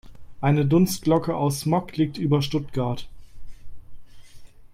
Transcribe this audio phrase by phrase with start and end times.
[0.41, 3.07] Eine Dunstglocke aus Smog liegt über Stuttgart.